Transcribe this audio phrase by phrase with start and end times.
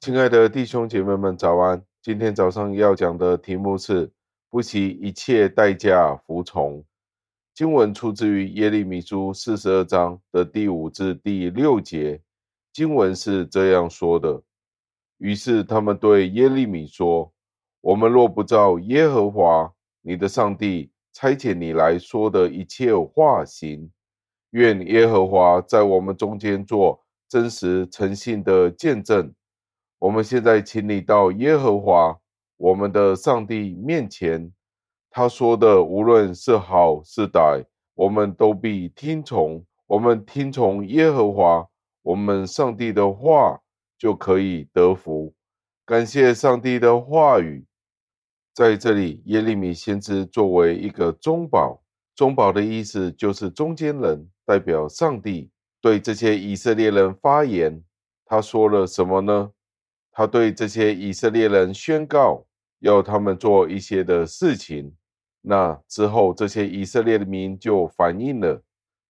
[0.00, 1.84] 亲爱的弟兄姐妹们，早安！
[2.00, 4.10] 今天早上要讲的题目是
[4.48, 6.82] 不惜一切代价服从。
[7.52, 12.18] 经文出自于耶利米书四十二章的第五至第六节。
[12.72, 14.42] 经文是这样说的：
[15.18, 17.30] 于是他们对耶利米说
[17.82, 19.70] ：“我们若不照耶和华
[20.00, 23.90] 你的上帝差遣你来说的一切话行，
[24.52, 29.30] 愿耶和华在我们中间做真实诚信的见证。”
[30.00, 32.18] 我们现在请你到耶和华
[32.56, 34.50] 我们的上帝面前，
[35.10, 39.62] 他说的无论是好是歹，我们都必听从。
[39.86, 41.68] 我们听从耶和华
[42.00, 43.60] 我们上帝的话，
[43.98, 45.34] 就可以得福。
[45.84, 47.66] 感谢上帝的话语。
[48.54, 51.82] 在这里，耶利米先知作为一个中保，
[52.14, 57.84] 中保的意思就是中间人，代表上帝对这些以色列人发言。
[58.24, 59.50] 他说了什么呢？
[60.20, 62.44] 他对这些以色列人宣告，
[62.80, 64.94] 要他们做一些的事情。
[65.40, 68.62] 那之后，这些以色列的民就反应了。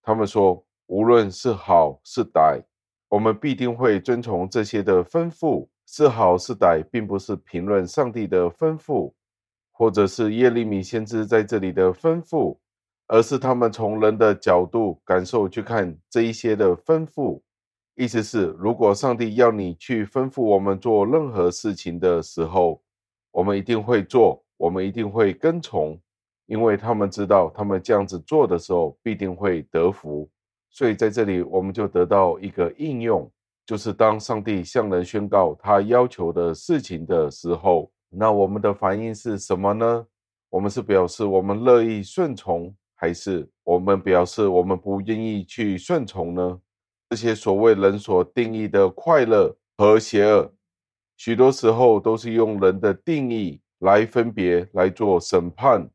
[0.04, 2.62] 他们说，无论是好是歹，
[3.08, 5.66] 我们必定会遵从这些的吩咐。
[5.84, 9.12] 是好是歹，并不是评论上帝的吩咐，
[9.72, 12.56] 或者是耶利米先知在这里的吩咐，
[13.08, 17.42] 而是他们从人的角度感受去看这一些的吩咐。
[18.00, 22.80] 意思是，如果上帝要你去吩咐我们做任何事情的时候，
[23.30, 26.00] 我们一定会做，我们一定会跟从，
[26.46, 30.26] 因为他们知道，他们这样子做的时候必定会得福。
[30.70, 33.30] 所以在这里，我们就得到一个应用，
[33.66, 40.06] 就是当上帝向人宣告他要求的事情的时候，那我们的反应是什么呢？
[40.48, 46.58] 我们是表示我们乐意顺从，还是我们表示我们不愿意去顺从呢？
[47.10, 50.54] 这些所谓人所定义的快乐和邪恶，
[51.16, 55.90] 许多时候都是用人的定义来分别来做审判。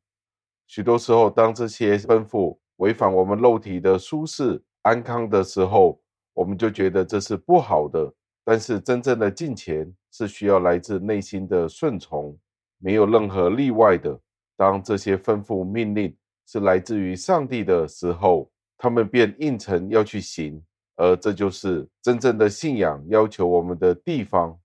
[0.67, 5.97] 许多时候，当这些吩咐违反我们肉体的舒适安康的时候，
[6.33, 8.13] 我们就觉得这是不好的。
[8.43, 12.37] 但是，真正的敬虔是需要来自内心的顺从，
[12.77, 14.19] 没有任何例外的。
[14.57, 16.13] 当这些吩咐命令
[16.45, 20.61] 是来自于上帝的时候，他们便应承要去行。
[20.95, 24.57] 而这就是真正的信仰要求我们的地方。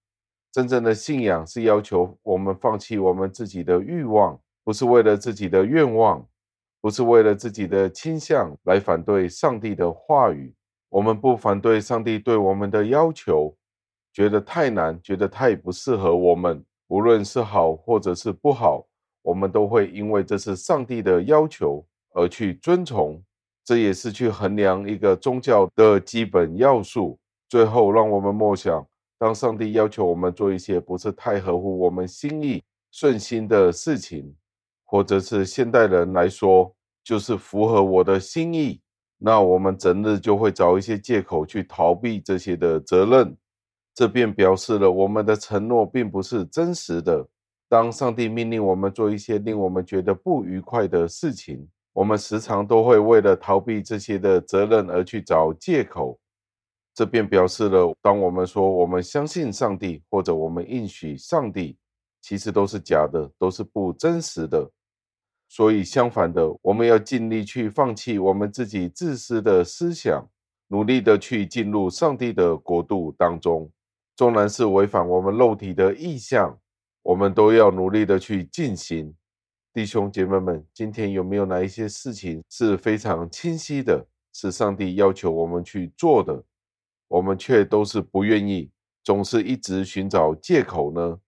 [0.52, 6.26] 真正的信仰是要求我们放弃我们自己的欲望，不是为了自己的愿望，
[6.80, 10.52] 不是为了自己的倾向来反对上帝的话语。
[10.88, 13.56] 我们不反对上帝对我们的要求，
[14.12, 18.84] 觉得太难，觉得太不适合我们，无论是好或者是不好，
[19.22, 23.22] 我们都会因为这是上帝的要求而去遵从。
[23.64, 27.18] 这也是去衡量一个宗教的基本要素。
[27.48, 28.86] 最后，让我们默想：
[29.18, 34.34] 当上帝要求我们做一些不是太合乎我们心意、顺心的事情，
[34.84, 38.80] 或者是现代人来说，就是符合我的心意，
[39.18, 43.36] 那我们整日就会找一些借口去逃避这些的责任。
[43.92, 47.26] 这便表示了我们的承诺并不是真实的。
[47.68, 56.18] 当上帝命令我们做一些令我们觉得不愉快的事情，我们时常都会为了逃避这些的责任而去找借口，
[56.94, 61.76] 这便表示了，当我们说我们相信上帝，或者我们应许上帝，
[62.20, 64.70] 其实都是假的，都是不真实的。
[65.48, 70.24] 所以相反的，我们要尽力去放弃我们自己自私的思想，
[70.68, 73.68] 努力的去进入上帝的国度当中。
[74.14, 76.56] 纵然是违反我们肉体的意向，
[77.02, 79.16] 我们都要努力的去进行。
[79.72, 86.42] 弟兄姐妹们，今天有没有哪一些事情是非常清晰的，是上帝要求我们去做的，
[87.06, 88.68] 我们却都是不愿意，
[89.04, 91.20] 总是一直寻找借口呢？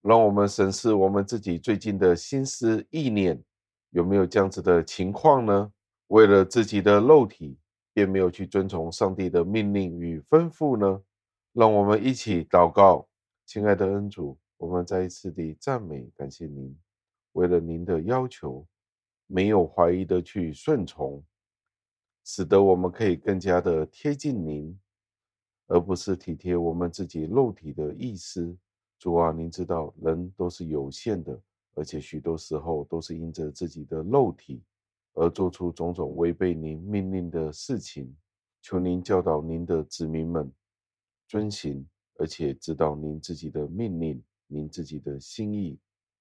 [0.00, 3.42] 让我们审视我们自己最近的心思意念，
[3.90, 5.72] 有没有这样子的情况呢？
[6.06, 7.58] 为了自己的肉体，
[7.92, 11.02] 便没有去遵从上帝的命令与吩咐呢？
[11.52, 13.08] 让我们一起祷告，
[13.44, 16.78] 亲爱的恩主，我们再一次地赞美感谢您。
[17.38, 18.66] 为了您的要求，
[19.28, 21.24] 没有怀疑的去顺从，
[22.24, 24.76] 使得我们可以更加的贴近您，
[25.68, 28.58] 而不是体贴我们自己肉体的意思。
[28.98, 31.40] 主啊，您知道人都是有限的，
[31.74, 34.60] 而且许多时候都是因着自己的肉体
[35.12, 38.12] 而做出种种违背您命令的事情。
[38.62, 40.52] 求您教导您的子民们
[41.28, 45.78] 遵行，而且知道您自己的命令，您自己的心意。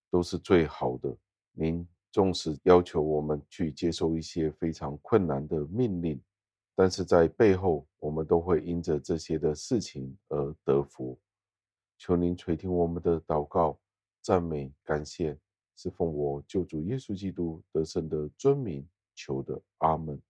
[0.10, 1.16] 都是最好的。
[1.52, 6.22] 您纵使要求我们去接受一些非常困难的命令，
[6.76, 11.20] 但是在背后，我们都会因着这些的事情而得福。
[11.98, 13.80] 求您垂听我们的祷告，
[14.22, 15.38] 赞美感谢，
[15.76, 20.22] 是奉我救主耶稣基督得胜的尊名求的，阿门。